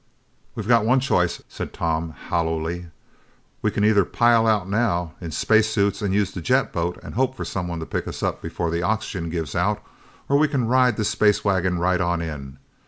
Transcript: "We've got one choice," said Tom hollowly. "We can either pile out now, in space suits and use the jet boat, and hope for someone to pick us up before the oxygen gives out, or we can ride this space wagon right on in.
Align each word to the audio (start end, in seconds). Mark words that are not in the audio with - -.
"We've 0.55 0.67
got 0.67 0.83
one 0.83 0.99
choice," 0.99 1.43
said 1.47 1.73
Tom 1.73 2.09
hollowly. 2.29 2.87
"We 3.61 3.69
can 3.69 3.83
either 3.85 4.03
pile 4.03 4.47
out 4.47 4.67
now, 4.67 5.13
in 5.21 5.29
space 5.29 5.69
suits 5.69 6.01
and 6.01 6.11
use 6.11 6.31
the 6.31 6.41
jet 6.41 6.73
boat, 6.73 6.99
and 7.03 7.13
hope 7.13 7.35
for 7.35 7.45
someone 7.45 7.79
to 7.81 7.85
pick 7.85 8.07
us 8.07 8.23
up 8.23 8.41
before 8.41 8.71
the 8.71 8.81
oxygen 8.81 9.29
gives 9.29 9.53
out, 9.53 9.79
or 10.27 10.39
we 10.39 10.47
can 10.47 10.65
ride 10.65 10.97
this 10.97 11.09
space 11.09 11.45
wagon 11.45 11.77
right 11.77 12.01
on 12.01 12.19
in. 12.19 12.57